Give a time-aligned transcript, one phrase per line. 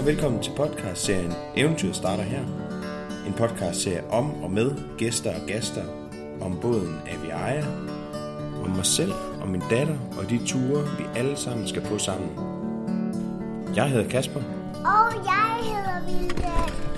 [0.00, 2.40] og velkommen til podcastserien Eventyr starter her.
[3.26, 5.82] En podcastserie om og med gæster og gæster
[6.40, 7.64] om båden Aviaja,
[8.64, 12.30] om mig selv og min datter og de ture, vi alle sammen skal på sammen.
[13.76, 14.40] Jeg hedder Kasper,
[14.74, 16.89] Og jeg hedder Vilde.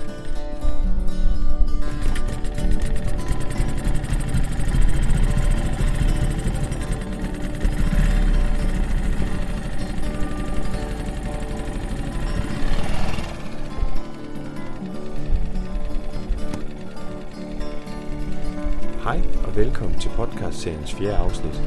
[19.73, 21.61] Velkommen til podcastseriens fjerde afsnit.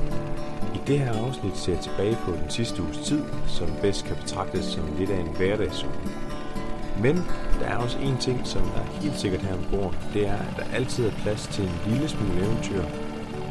[0.74, 4.16] I det her afsnit ser jeg tilbage på den sidste uges tid, som bedst kan
[4.16, 5.92] betragtes som lidt af en hverdagsuge.
[7.00, 7.16] Men
[7.60, 9.94] der er også en ting, som der er helt sikkert her ombord.
[10.14, 12.82] Det er, at der altid er plads til en lille smule eventyr,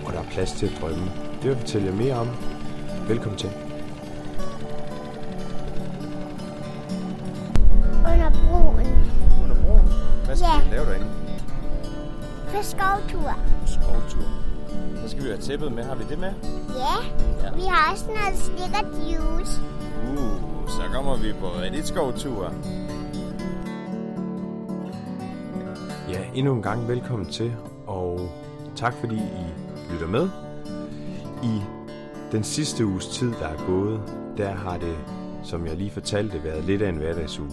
[0.06, 1.06] og der er plads til at drømme.
[1.06, 2.28] Det vil jeg fortælle jer mere om.
[3.08, 3.50] Velkommen til.
[8.14, 8.88] Under broen.
[9.44, 9.88] Under broen.
[10.26, 10.64] Hvad skal Ja.
[10.70, 11.08] vi lave derinde?
[12.52, 13.32] På skovtur.
[13.66, 14.45] Skovtur.
[15.04, 15.84] Så skal vi have tæppet med.
[15.84, 16.34] Har vi det med?
[16.76, 16.96] Ja,
[17.44, 17.56] Ja.
[17.56, 19.62] vi har også noget slik og juice.
[20.12, 22.54] Uh, så kommer vi på rigtig skovtur.
[26.10, 27.54] Ja, endnu en gang velkommen til,
[27.88, 28.20] og
[28.76, 29.46] tak fordi I
[29.94, 30.30] lytter med.
[31.44, 31.62] I
[32.32, 34.02] den sidste uges tid, der er gået,
[34.38, 34.96] der har det,
[35.44, 37.52] som jeg lige fortalte, været lidt af en hverdagsuge.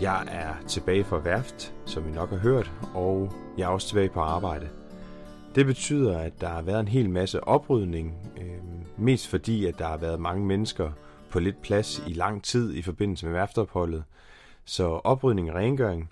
[0.00, 4.08] Jeg er tilbage fra værft, som I nok har hørt, og jeg er også tilbage
[4.08, 4.66] på arbejde.
[5.56, 8.60] Det betyder, at der har været en hel masse oprydning, øh,
[8.98, 10.90] mest fordi, at der har været mange mennesker
[11.30, 14.04] på lidt plads i lang tid i forbindelse med værftopholdet.
[14.64, 16.10] Så oprydning og rengøring.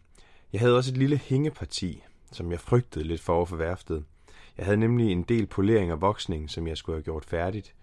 [0.52, 4.04] Jeg havde også et lille hængeparti, som jeg frygtede lidt for over for værftet.
[4.58, 7.74] Jeg havde nemlig en del polering og voksning, som jeg skulle have gjort færdigt.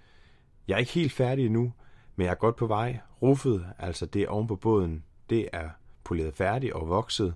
[0.68, 1.74] Jeg er ikke helt færdig endnu,
[2.16, 3.00] men jeg er godt på vej.
[3.22, 5.70] Ruffet, altså det oven på båden, det er
[6.04, 7.34] poleret færdigt og vokset,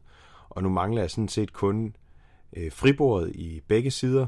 [0.50, 1.96] og nu mangler jeg sådan set kun
[2.56, 4.28] øh, fribordet i begge sider.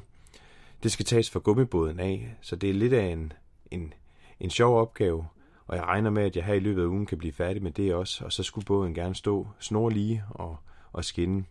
[0.83, 3.33] Det skal tages fra gummibåden af, så det er lidt af en,
[3.71, 3.93] en,
[4.39, 5.25] en sjov opgave,
[5.67, 7.71] og jeg regner med, at jeg her i løbet af ugen kan blive færdig med
[7.71, 10.57] det også, og så skulle båden gerne stå snorlige og,
[10.93, 11.45] og skinne.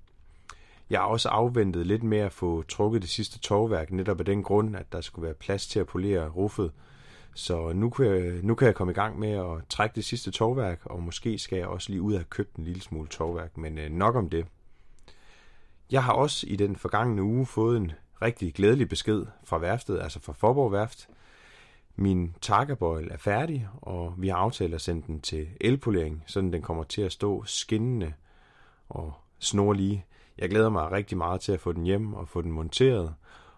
[0.90, 4.42] Jeg har også afventet lidt med at få trukket det sidste tovværk, netop af den
[4.42, 6.72] grund, at der skulle være plads til at polere ruffet.
[7.34, 10.30] Så nu kan, jeg, nu kan jeg komme i gang med at trække det sidste
[10.30, 13.56] tovværk, og måske skal jeg også lige ud og have købt en lille smule tovværk,
[13.56, 14.46] men øh, nok om det.
[15.90, 17.92] Jeg har også i den forgangne uge fået en
[18.22, 21.08] rigtig glædelig besked fra værftet, altså fra Forborg Værft.
[21.96, 26.62] Min takkebøjle er færdig, og vi har aftalt at sende den til elpolering, så den
[26.62, 28.12] kommer til at stå skinnende
[28.88, 30.04] og snorlige.
[30.38, 33.14] Jeg glæder mig rigtig meget til at få den hjem og få den monteret,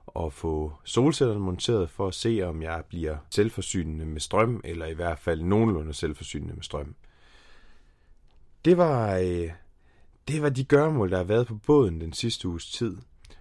[0.07, 4.95] og få solcellerne monteret for at se, om jeg bliver selvforsynende med strøm, eller i
[4.95, 6.95] hvert fald nogenlunde selvforsynende med strøm.
[8.65, 9.51] Det var, øh,
[10.29, 12.97] det var de gørmål, der har været på båden den sidste uges tid.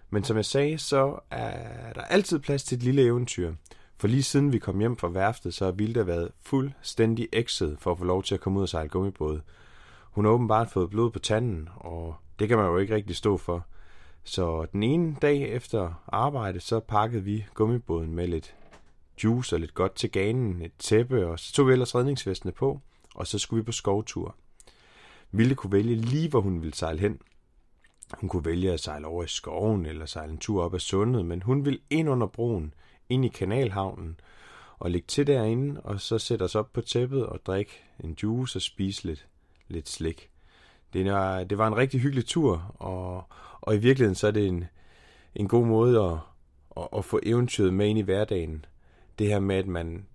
[0.10, 3.54] Men som jeg sagde, så er der altid plads til et lille eventyr.
[3.98, 7.92] For lige siden vi kom hjem fra værftet, så har Vilda været fuldstændig ekset for
[7.92, 9.42] at få lov til at komme ud og sejle gummibåd.
[10.12, 13.38] Hun har åbenbart fået blod på tanden, og det kan man jo ikke rigtig stå
[13.38, 13.66] for.
[14.24, 18.56] Så den ene dag efter arbejde, så pakkede vi gummibåden med lidt
[19.24, 22.82] juice og lidt godt til ganen, et tæppe, og så tog vi ellers redningsvestene på,
[23.16, 24.36] og så skulle vi på skovtur.
[25.32, 27.20] Vilde kunne vælge lige, hvor hun ville sejle hen.
[28.14, 31.26] Hun kunne vælge at sejle over i skoven eller sejle en tur op ad sundet,
[31.26, 32.74] men hun ville ind under broen,
[33.10, 34.20] ind i kanalhavnen,
[34.80, 38.58] og ligge til derinde, og så sætte os op på tæppet og drikke en juice
[38.58, 39.28] og spise lidt,
[39.68, 40.30] lidt slik.
[40.94, 43.24] Det var, det var en rigtig hyggelig tur, og,
[43.62, 44.66] og i virkeligheden så er det en,
[45.36, 46.18] en god måde at,
[46.78, 48.66] at, at få eventyret med ind i hverdagen.
[49.20, 50.06] Det her med, at man,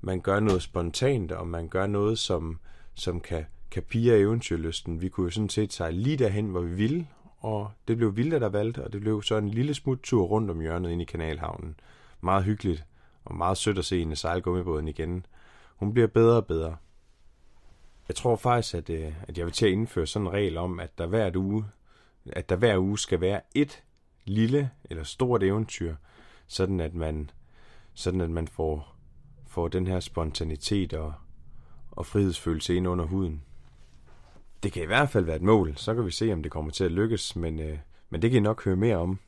[0.00, 2.58] man gør noget spontant, og man gør noget, som,
[2.94, 5.00] som kan, kan pige eventyrlysten.
[5.00, 7.06] Vi kunne jo sådan set sejle lige derhen, hvor vi ville,
[7.38, 10.50] og det blev Vilda, der valgte, og det blev så en lille smut tur rundt
[10.50, 11.80] om hjørnet ind i kanalhavnen.
[12.20, 12.84] Meget hyggeligt,
[13.24, 15.26] og meget sødt at se hende sejle gummibåden igen.
[15.76, 16.76] Hun bliver bedre og bedre.
[18.08, 20.80] Jeg tror faktisk, at, øh, at jeg vil til at indføre sådan en regel om,
[20.80, 21.64] at der hver uge,
[22.26, 23.82] at der hver uge skal være et
[24.24, 25.94] lille eller stort eventyr,
[26.46, 27.30] sådan at man,
[27.94, 28.96] sådan at man får,
[29.46, 31.12] får den her spontanitet og,
[31.90, 33.42] og frihedsfølelse ind under huden.
[34.62, 36.70] Det kan i hvert fald være et mål, så kan vi se, om det kommer
[36.70, 37.78] til at lykkes, men, øh,
[38.10, 39.18] men det kan I nok høre mere om.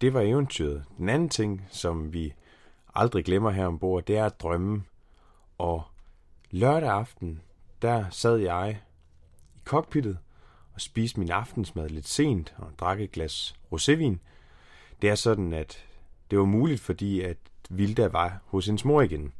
[0.00, 0.84] Det var eventyret.
[0.98, 2.32] Den anden ting, som vi
[2.94, 4.84] aldrig glemmer her ombord, det er at drømme.
[5.58, 5.82] Og
[6.50, 7.40] lørdag aften,
[7.82, 8.80] der sad jeg
[9.54, 10.18] i cockpittet
[10.74, 14.16] og spiste min aftensmad lidt sent og drak et glas rosévin.
[15.02, 15.86] Det er sådan, at
[16.30, 17.36] det var muligt, fordi at
[17.70, 19.32] Vilda var hos hendes mor igen.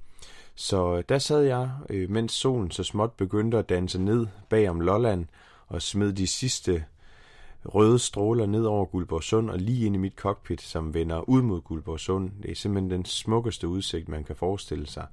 [0.55, 4.71] Så øh, der sad jeg, øh, mens solen så småt begyndte at danse ned bag
[4.71, 5.27] om Lolland,
[5.67, 6.85] og smed de sidste
[7.65, 11.61] røde stråler ned over Guldborgsund og lige ind i mit cockpit, som vender ud mod
[11.61, 12.31] Guldborgsund.
[12.43, 15.06] Det er simpelthen den smukkeste udsigt, man kan forestille sig.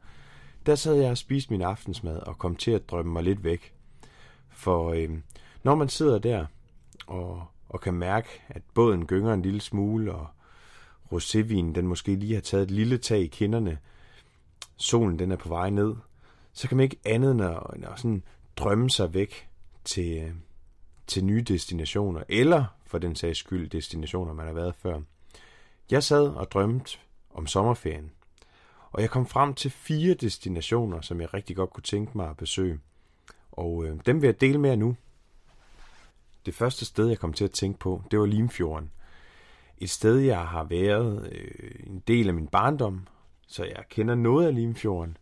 [0.65, 3.73] Der sad jeg og spiste min aftensmad og kom til at drømme mig lidt væk.
[4.49, 5.09] For øh,
[5.63, 6.45] når man sidder der
[7.07, 10.27] og, og kan mærke, at båden gynger en lille smule, og
[11.13, 13.77] rosévinen den måske lige har taget et lille tag i kinderne,
[14.81, 15.95] solen den er på vej ned,
[16.53, 18.23] så kan man ikke andet end at, end at sådan
[18.57, 19.49] drømme sig væk
[19.83, 20.31] til, øh,
[21.07, 25.01] til nye destinationer, eller for den sags skyld destinationer, man har været før.
[25.91, 26.97] Jeg sad og drømte
[27.33, 28.11] om sommerferien,
[28.91, 32.37] og jeg kom frem til fire destinationer, som jeg rigtig godt kunne tænke mig at
[32.37, 32.79] besøge.
[33.51, 34.95] Og øh, dem vil jeg dele med jer nu.
[36.45, 38.91] Det første sted, jeg kom til at tænke på, det var Limfjorden.
[39.77, 43.07] Et sted, jeg har været øh, en del af min barndom,
[43.51, 45.17] så jeg kender noget af Limfjorden.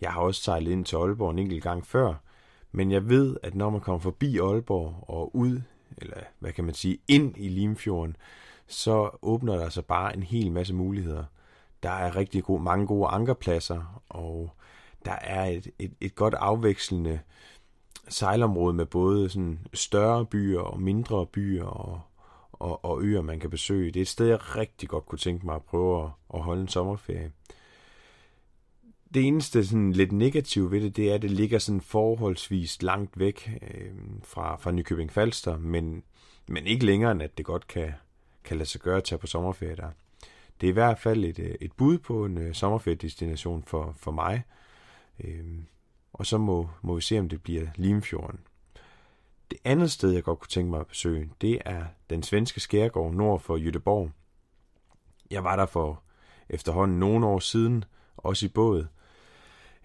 [0.00, 2.14] Jeg har også sejlet ind til Aalborg en enkelt gang før,
[2.72, 5.60] men jeg ved, at når man kommer forbi Aalborg og ud,
[5.98, 8.16] eller hvad kan man sige, ind i Limfjorden,
[8.66, 11.24] så åbner der sig bare en hel masse muligheder.
[11.82, 14.50] Der er rigtig gode, mange gode ankerpladser, og
[15.04, 17.20] der er et, et, et godt afvekslende
[18.08, 22.00] sejlområde med både sådan større byer og mindre byer og,
[22.52, 23.90] og, og øer, man kan besøge.
[23.90, 26.60] Det er et sted, jeg rigtig godt kunne tænke mig at prøve at, at holde
[26.60, 27.32] en sommerferie
[29.14, 33.18] det eneste sådan lidt negative ved det, det er, at det ligger sådan forholdsvis langt
[33.18, 33.92] væk øh,
[34.22, 36.02] fra, fra Nykøbing Falster, men,
[36.46, 37.92] men ikke længere end at det godt kan,
[38.44, 39.90] kan lade sig gøre at tage på sommerferie der.
[40.60, 44.10] Det er i hvert fald et, øh, et bud på en øh, sommerferiedestination for, for
[44.10, 44.42] mig.
[45.24, 45.44] Øh,
[46.12, 48.40] og så må, må vi se, om det bliver Limfjorden.
[49.50, 53.14] Det andet sted, jeg godt kunne tænke mig at besøge, det er den svenske skærgård
[53.14, 54.10] nord for Jødeborg.
[55.30, 56.02] Jeg var der for
[56.48, 57.84] efterhånden nogle år siden,
[58.16, 58.86] også i båd,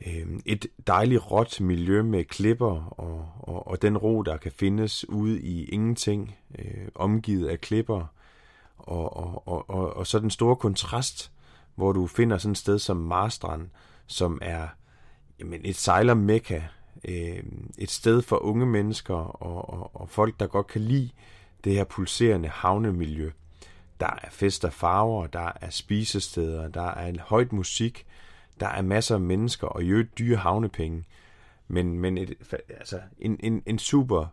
[0.05, 5.09] øh, et dejligt råt miljø med klipper og, og, og den ro, der kan findes
[5.09, 8.05] ude i ingenting, øh, omgivet af klipper,
[8.77, 11.31] og, og, og, og, og så den store kontrast,
[11.75, 13.69] hvor du finder sådan et sted som Marstrand,
[14.07, 14.67] som er
[15.39, 16.61] jamen, et sejlermekka,
[17.05, 17.43] øh,
[17.77, 21.09] et sted for unge mennesker og, og, og folk, der godt kan lide
[21.63, 23.31] det her pulserende havnemiljø.
[23.99, 28.05] Der er fester farver, der er spisesteder, der er en højt musik,
[28.59, 31.03] der er masser af mennesker og jo dyre havnepenge.
[31.67, 32.33] Men, men et,
[32.69, 34.25] altså, en, en, en, super,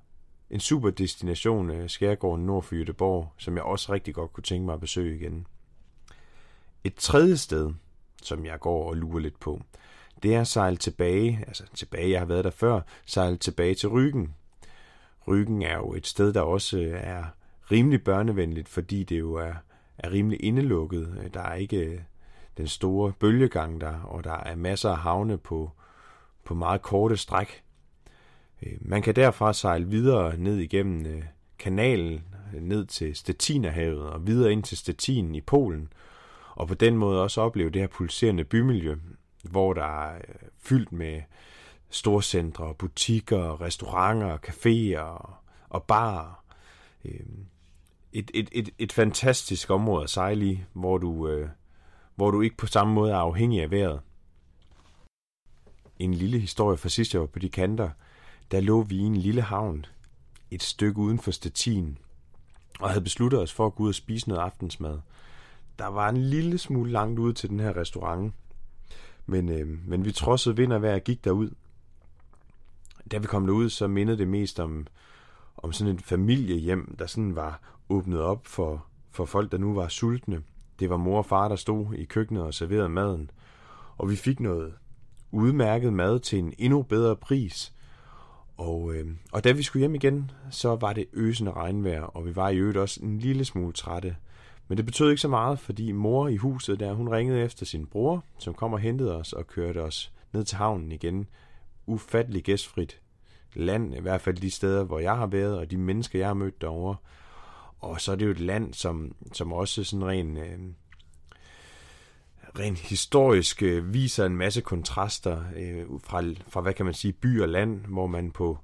[0.51, 4.67] en super destination, øh, Skærgården nord for Jødeborg, som jeg også rigtig godt kunne tænke
[4.67, 5.47] mig at besøge igen.
[6.85, 7.73] Et tredje sted,
[8.23, 9.61] som jeg går og lurer lidt på,
[10.23, 13.89] det er at sejle tilbage, altså tilbage, jeg har været der før, sejle tilbage til
[13.89, 14.35] Ryggen.
[15.29, 17.25] Ryggen er jo et sted, der også øh, er
[17.71, 19.55] rimelig børnevenligt, fordi det jo er,
[19.99, 21.19] er rimelig indelukket.
[21.25, 22.05] Øh, der er ikke
[22.57, 25.71] den store bølgegang der, og der er masser af havne på,
[26.45, 27.63] på meget korte stræk.
[28.63, 31.23] Øh, man kan derfra sejle videre ned igennem øh,
[31.59, 32.25] kanalen,
[32.61, 35.89] ned til Stetinerhavet og videre ind til Stettin i Polen,
[36.55, 38.97] og på den måde også opleve det her pulserende bymiljø,
[39.43, 41.23] hvor der er øh, fyldt med
[41.91, 45.31] storcentre, butikker, restauranter, caféer
[45.69, 46.45] og barer.
[48.13, 51.29] Et, et, et, et fantastisk område at sejle i, hvor du
[52.15, 54.01] hvor du ikke på samme måde er afhængig af vejret.
[55.99, 57.91] En lille historie fra sidste år på de kanter,
[58.51, 59.87] der lå vi i en lille havn,
[60.51, 61.99] et stykke uden for Stettin,
[62.81, 64.99] og havde besluttet os for at gå ud og spise noget aftensmad.
[65.79, 68.35] Der var en lille smule langt ud til den her restaurant,
[69.27, 71.51] men, øh, men vi trodsede vind og vejr og gik derud.
[73.11, 74.87] Da vi kom derud, så mindede det mest om,
[75.57, 79.89] om sådan et familiehjem, der sådan var åbnet op for, for folk, der nu var
[79.89, 80.43] sultne.
[80.79, 83.31] Det var mor og far, der stod i køkkenet og serverede maden,
[83.97, 84.75] og vi fik noget
[85.33, 87.73] udmærket mad til en endnu bedre pris.
[88.57, 92.37] Og, øh, og da vi skulle hjem igen, så var det øsende regnvejr, og vi
[92.37, 94.17] var i øvrigt også en lille smule trætte.
[94.69, 97.87] Men det betød ikke så meget, fordi mor i huset der, hun ringede efter sin
[97.87, 101.27] bror, som kom og hentede os og kørte os ned til havnen igen.
[101.87, 103.01] Ufattelig gæstfrit
[103.55, 106.35] land, i hvert fald de steder, hvor jeg har været, og de mennesker, jeg har
[106.35, 106.97] mødt derovre.
[107.85, 110.59] Og så er det jo et land, som, som også sådan ren, øh,
[112.59, 117.41] ren historisk øh, viser en masse kontraster øh, fra, fra, hvad kan man sige, by
[117.41, 118.59] og land, hvor man på,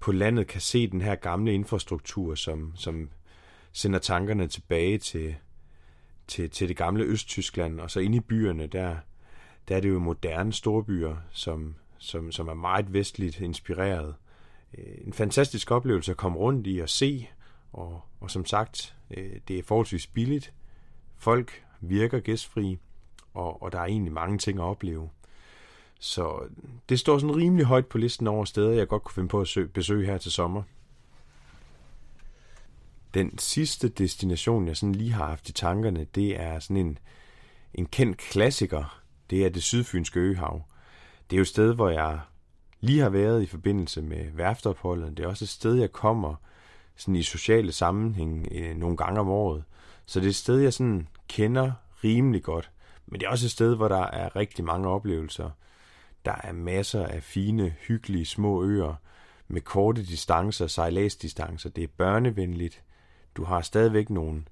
[0.00, 3.10] på landet kan se den her gamle infrastruktur, som, som
[3.72, 5.34] sender tankerne tilbage til,
[6.26, 8.96] til, til det gamle Østtyskland, og så inde i byerne, der,
[9.68, 14.14] der er det jo moderne storbyer, som, som, som er meget vestligt inspireret.
[14.78, 17.28] Øh, en fantastisk oplevelse at komme rundt i og se,
[17.74, 20.52] og, og som sagt, øh, det er forholdsvis billigt.
[21.16, 22.78] Folk virker gæstfri,
[23.34, 25.10] og, og der er egentlig mange ting at opleve.
[25.98, 26.48] Så
[26.88, 29.58] det står sådan rimelig højt på listen over steder, jeg godt kunne finde på at
[29.74, 30.62] besøge her til sommer.
[33.14, 36.98] Den sidste destination, jeg sådan lige har haft i tankerne, det er sådan en,
[37.74, 39.00] en kendt klassiker.
[39.30, 40.62] Det er det sydfynske øhav.
[41.30, 42.20] Det er jo et sted, hvor jeg
[42.80, 45.16] lige har været i forbindelse med værftopholdet.
[45.16, 46.34] Det er også et sted, jeg kommer
[46.96, 49.64] sådan i sociale sammenhæng øh, nogle gange om året.
[50.06, 51.72] Så det er et sted, jeg sådan kender
[52.04, 52.70] rimelig godt.
[53.06, 55.50] Men det er også et sted, hvor der er rigtig mange oplevelser.
[56.24, 58.94] Der er masser af fine, hyggelige små øer
[59.48, 61.70] med korte distancer, sejladsdistancer.
[61.70, 62.82] Det er børnevenligt.
[63.36, 64.44] Du har stadigvæk nogle,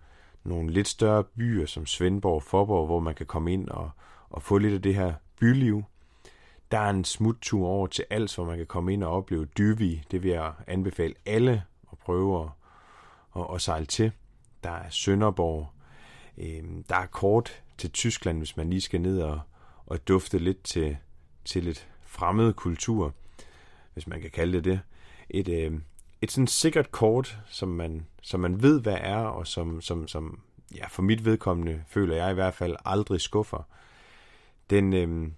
[0.45, 3.91] nogle lidt større byer som Svendborg og Forborg, hvor man kan komme ind og,
[4.31, 5.85] og få lidt af det her byliv.
[6.71, 10.03] Der er en smuttur over til Als, hvor man kan komme ind og opleve Dyvi.
[10.11, 11.63] Det vil jeg anbefale alle
[12.05, 12.51] prøve at,
[13.37, 14.13] at, at sejle til.
[14.65, 15.69] Der er Sønderborg.
[16.39, 19.41] Øhm, der er kort til Tyskland, hvis man lige skal ned og,
[19.87, 20.97] og dufte lidt til,
[21.45, 23.15] til lidt fremmed kultur,
[23.93, 24.81] hvis man kan kalde det det.
[25.31, 25.81] Et, øh,
[26.23, 30.41] et sådan sikkert kort, som man, som man ved, hvad er, og som, som, som
[30.75, 33.69] ja, for mit vedkommende føler jeg i hvert fald aldrig skuffer.
[34.71, 35.29] Den, øh,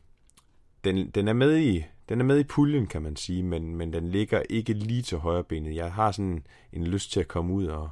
[0.84, 3.92] den, den, er med i, den er med i puljen, kan man sige, men, men
[3.92, 5.74] den ligger ikke lige til højre benet.
[5.74, 7.90] Jeg har sådan en lyst til at komme ud og,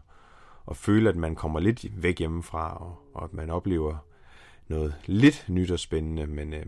[0.66, 3.96] og føle, at man kommer lidt væk hjemmefra, og, og at man oplever
[4.68, 6.26] noget lidt nyt og spændende.
[6.26, 6.66] Men, øh,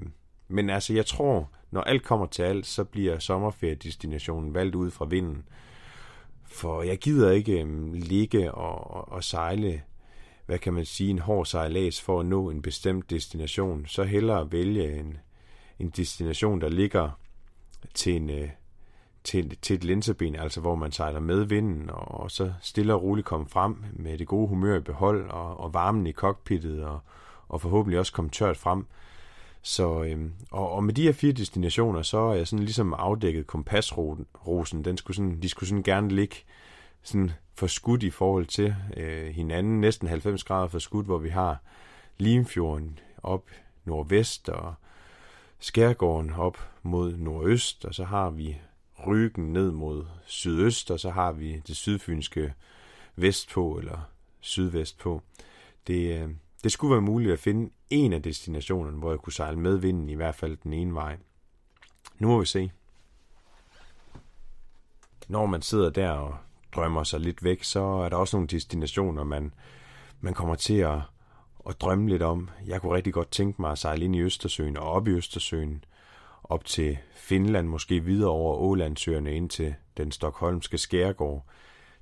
[0.49, 5.05] men altså, jeg tror, når alt kommer til alt, så bliver sommerferiedestinationen valgt ud fra
[5.05, 5.45] vinden.
[6.45, 9.83] For jeg gider ikke øh, ligge og, og, og sejle,
[10.47, 13.87] hvad kan man sige, en hård sejlads for at nå en bestemt destination.
[13.87, 15.17] Så hellere vælge en,
[15.79, 17.11] en destination, der ligger
[17.95, 18.49] til, en, øh,
[19.25, 23.03] til, til et linseben, altså hvor man sejler med vinden, og, og så stille og
[23.03, 27.01] roligt komme frem med det gode humør i behold, og, og varmen i cockpittet, og,
[27.49, 28.87] og forhåbentlig også komme tørt frem.
[29.63, 33.47] Så, øhm, og, og med de her fire destinationer, så er jeg sådan ligesom afdækket
[33.47, 34.85] kompasrosen.
[34.85, 36.37] Den skulle sådan, de skulle sådan gerne ligge
[37.03, 41.63] sådan forskudt i forhold til øh, hinanden, næsten 90 grader forskudt, hvor vi har
[42.19, 43.51] Limfjorden op
[43.85, 44.75] nordvest og
[45.65, 48.57] Skærgården op mod nordøst, og så har vi
[49.07, 52.55] Ryggen ned mod sydøst, og så har vi det sydfynske
[53.17, 53.99] vestpå eller
[54.41, 55.23] sydvestpå.
[55.87, 56.29] Det, øh,
[56.65, 60.09] det skulle være muligt at finde en af destinationerne, hvor jeg kunne sejle med vinden,
[60.11, 61.17] i hvert fald den ene vej.
[62.19, 62.73] Nu må vi se.
[65.29, 66.37] Når man sidder der og
[66.75, 69.55] drømmer sig lidt væk, så er der også nogle destinationer, man,
[70.21, 71.01] man kommer til at,
[71.65, 72.51] og drømme lidt om.
[72.67, 75.85] Jeg kunne rigtig godt tænke mig at sejle ind i Østersøen og op i Østersøen,
[76.45, 81.47] op til Finland, måske videre over Ålandsøerne ind til den stokholmske skærgård,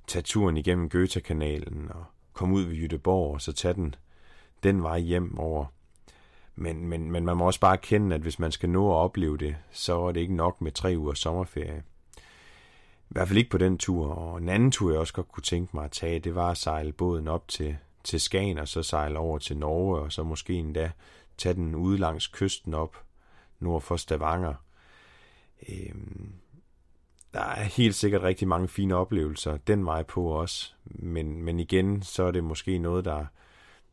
[0.07, 3.95] tage turen igennem Goethe-kanalen og komme ud ved Jytteborg og så tage den,
[4.63, 5.65] den vej hjem over.
[6.55, 9.37] Men, men, men man må også bare kende, at hvis man skal nå at opleve
[9.37, 11.83] det, så er det ikke nok med tre uger sommerferie.
[13.09, 14.07] I hvert fald ikke på den tur.
[14.07, 16.57] Og en anden tur, jeg også godt kunne tænke mig at tage, det var at
[16.57, 20.53] sejle båden op til, til Skagen, og så sejle over til Norge, og så måske
[20.53, 20.91] endda
[21.37, 22.97] tage den ude langs kysten op,
[23.59, 24.53] nord for Stavanger.
[25.69, 26.33] Øhm,
[27.33, 32.01] der er helt sikkert rigtig mange fine oplevelser den vej på også, men, men igen,
[32.01, 33.25] så er det måske noget, der,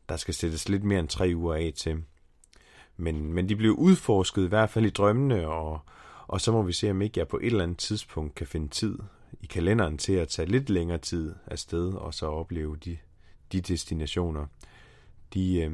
[0.09, 2.03] der skal sættes lidt mere end tre uger af til.
[2.97, 5.79] Men, men de blev udforsket i hvert fald i drømmene, og,
[6.27, 8.67] og så må vi se, om ikke jeg på et eller andet tidspunkt kan finde
[8.67, 8.99] tid
[9.41, 12.97] i kalenderen til at tage lidt længere tid afsted, og så opleve de,
[13.51, 14.45] de destinationer.
[15.33, 15.71] De, øh,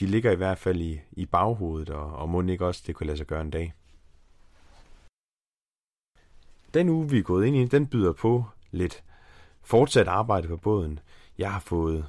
[0.00, 3.06] de ligger i hvert fald i, i baghovedet, og, og må ikke også det kunne
[3.06, 3.74] lade sig gøre en dag.
[6.74, 9.04] Den uge, vi er gået ind i, den byder på lidt
[9.62, 10.98] fortsat arbejde på båden.
[11.38, 12.06] Jeg har fået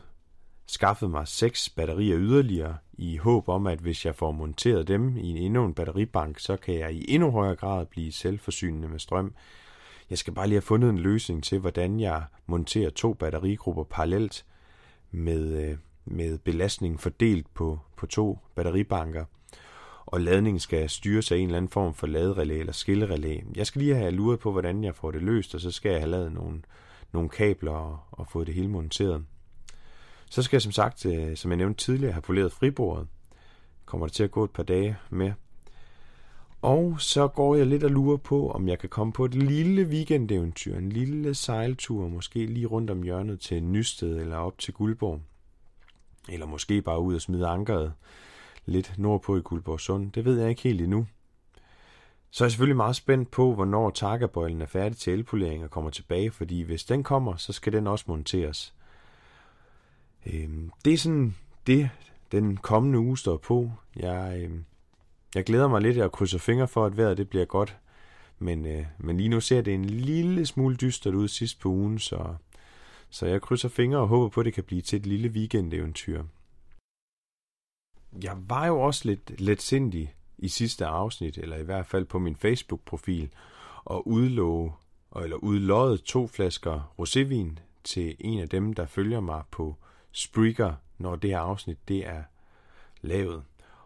[0.68, 5.39] skaffet mig seks batterier yderligere, i håb om, at hvis jeg får monteret dem i
[5.39, 9.34] endnu en batteribank, så kan jeg i endnu højere grad blive selvforsynende med strøm.
[10.10, 14.46] Jeg skal bare lige have fundet en løsning til, hvordan jeg monterer to batterigrupper parallelt
[15.12, 19.26] med, øh, med belastning fordelt på, på to batteribanker.
[20.06, 23.40] Og ladningen skal styres af en eller anden form for laderelæ eller skillerelæ.
[23.56, 26.02] Jeg skal lige have luret på, hvordan jeg får det løst, og så skal jeg
[26.02, 26.62] have lavet nogle,
[27.12, 29.26] nogle kabler og, og fået det hele monteret.
[30.30, 33.08] Så skal jeg som sagt, øh, som jeg nævnte tidligere, have poleret fribordet.
[33.86, 35.32] Kommer det til at gå et par dage med.
[36.62, 39.84] Og så går jeg lidt og lurer på, om jeg kan komme på et lille
[39.84, 45.22] weekendeventyr, en lille sejltur, måske lige rundt om hjørnet til Nysted eller op til Guldborg.
[46.30, 47.94] Eller måske bare ud og smide ankeret
[48.66, 50.12] lidt nordpå i Guldborg Sund.
[50.12, 51.08] Det ved jeg ikke helt endnu.
[52.32, 55.90] Så er jeg selvfølgelig meget spændt på, hvornår takkebøjlen er færdig til elpolering og kommer
[55.90, 58.74] tilbage, fordi hvis den kommer, så skal den også monteres.
[60.26, 61.36] Øhm, det er sådan
[61.68, 61.90] det,
[62.32, 63.72] den kommende uge står på.
[63.96, 64.66] Jeg, øhm,
[65.36, 67.77] jeg glæder mig lidt, og krydser fingre for, at vejret det bliver godt.
[68.39, 72.00] Men, øh, men lige nu ser det en lille smule dystert ud sidst på ugen,
[72.00, 72.36] så,
[73.10, 76.24] så jeg krydser fingre og håber på, at det kan blive til et lille weekendeventyr.
[78.24, 82.19] Jeg var jo også lidt let sindig i sidste afsnit, eller i hvert fald på
[82.19, 83.29] min Facebook-profil,
[83.86, 84.74] og udlove,
[85.22, 89.75] eller udlåede to flasker rosévin til en af dem, der følger mig på
[90.12, 92.24] Spreaker, når det her afsnit det er
[93.01, 93.43] lavet.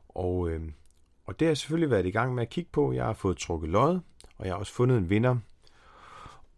[0.10, 0.62] Og, øh,
[1.32, 2.94] og det har jeg selvfølgelig været i gang med at kigge på.
[2.94, 4.00] Jeg har fået trukket lod,
[4.38, 5.36] og jeg har også fundet en vinder.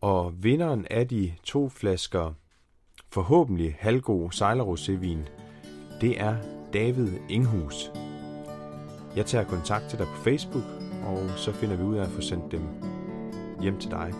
[0.01, 2.33] Og vinderen af de to flasker
[3.11, 5.29] forhåbentlig halvgod sejlerrosévin,
[6.01, 6.35] det er
[6.73, 7.91] David Inghus.
[9.15, 10.63] Jeg tager kontakt til dig på Facebook,
[11.05, 12.61] og så finder vi ud af at få sendt dem
[13.61, 14.13] hjem til dig.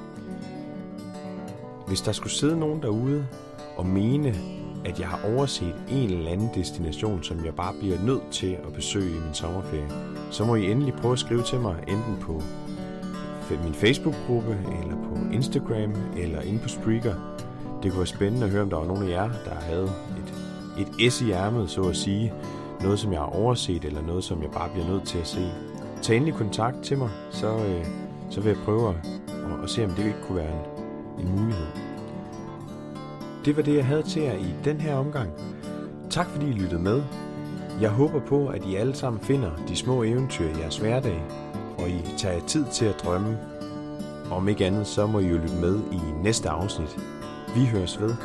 [1.88, 3.28] Hvis der skulle sidde nogen derude
[3.78, 8.32] og mene, at jeg har overset en eller anden destination, som jeg bare bliver nødt
[8.32, 9.90] til at besøge i min sommerferie,
[10.32, 12.42] så må I endelig prøve at skrive til mig, enten på
[13.64, 17.16] min Facebook-gruppe, eller på Instagram, eller inde på Spreaker.
[17.84, 19.90] Det kunne være spændende at høre, om der var nogen af jer, der havde
[20.80, 22.34] et, et S i ærmet, så at sige.
[22.82, 25.52] Noget, som jeg har overset, eller noget, som jeg bare bliver nødt til at se.
[26.02, 27.86] Tag endelig kontakt til mig, så, øh,
[28.30, 28.96] så vil jeg prøve at,
[29.28, 30.52] at, at se, om det ikke kunne være
[31.18, 31.93] en, en mulighed.
[33.46, 35.30] Det var det, jeg havde til jer i den her omgang.
[36.10, 37.04] Tak fordi I lyttede med.
[37.82, 41.24] Jeg håber på, at I alle sammen finder de små eventyr i jeres hverdag,
[41.78, 43.38] og I tager tid til at drømme.
[44.32, 46.98] Om ikke andet, så må I jo lytte med i næste afsnit.
[47.56, 48.16] Vi høres ved.